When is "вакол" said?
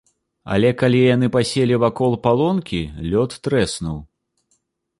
1.83-2.17